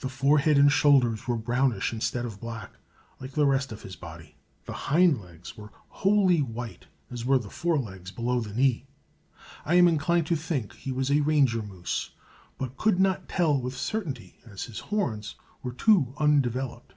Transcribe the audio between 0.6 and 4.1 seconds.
shoulders were brownish instead of black, like the rest of the